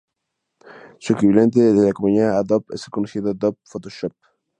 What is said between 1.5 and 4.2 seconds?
en la compañía Adobe es el conocido Adobe Photoshop.